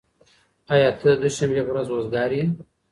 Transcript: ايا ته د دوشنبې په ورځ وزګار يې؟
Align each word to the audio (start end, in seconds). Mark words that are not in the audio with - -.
ايا 0.73 0.89
ته 0.99 1.05
د 1.11 1.13
دوشنبې 1.21 1.61
په 1.65 1.71
ورځ 1.73 1.87
وزګار 1.89 2.29
يې؟ 2.37 2.45